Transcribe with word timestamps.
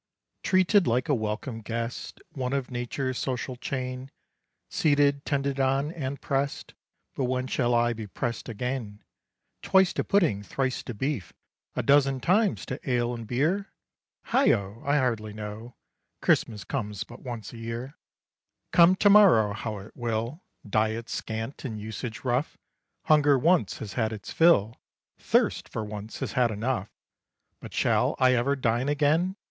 "Treated 0.41 0.87
like 0.87 1.09
a 1.09 1.13
welcome 1.13 1.61
guest, 1.61 2.19
One 2.31 2.53
of 2.53 2.71
Nature's 2.71 3.19
social 3.19 3.55
chain, 3.55 4.09
Seated, 4.67 5.23
tended 5.25 5.59
on, 5.59 5.91
and 5.91 6.19
press'd 6.19 6.73
But 7.13 7.25
when 7.25 7.45
shall 7.45 7.75
I 7.75 7.93
be 7.93 8.07
press'd 8.07 8.49
again, 8.49 9.03
Twice 9.61 9.93
to 9.93 10.03
pudding, 10.03 10.41
thrice 10.41 10.81
to 10.85 10.95
beef, 10.95 11.33
A 11.75 11.83
dozen 11.83 12.19
times 12.19 12.65
to 12.65 12.79
ale 12.89 13.13
and 13.13 13.27
beer? 13.27 13.71
Heigho! 14.29 14.81
I 14.83 14.97
hardly 14.97 15.33
know 15.33 15.75
Christmas 16.19 16.63
comes 16.63 17.03
but 17.03 17.21
once 17.21 17.53
a 17.53 17.59
year. 17.59 17.95
"Come 18.71 18.95
to 18.95 19.09
morrow 19.11 19.53
how 19.53 19.77
it 19.77 19.95
will; 19.95 20.41
Diet 20.67 21.09
scant 21.09 21.63
and 21.63 21.79
usage 21.79 22.23
rough, 22.23 22.57
Hunger 23.03 23.37
once 23.37 23.77
has 23.77 23.93
had 23.93 24.11
its 24.11 24.31
fill, 24.31 24.77
Thirst 25.19 25.69
for 25.69 25.85
once 25.85 26.21
has 26.21 26.31
had 26.31 26.49
enough, 26.49 26.89
But 27.59 27.75
shall 27.75 28.15
I 28.17 28.33
ever 28.33 28.55
dine 28.55 28.89
again? 28.89 29.35